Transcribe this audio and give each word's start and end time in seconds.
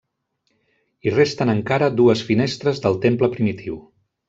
Hi 1.07 1.13
resten 1.15 1.51
encara 1.53 1.91
dues 1.99 2.25
finestres 2.31 2.83
del 2.87 3.01
temple 3.07 3.33
primitiu. 3.39 3.81